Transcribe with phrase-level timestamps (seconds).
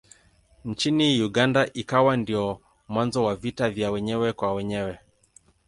[0.65, 4.99] Nchini Uganda ikawa ndiyo mwanzo wa vita vya wenyewe kwa wenyewe.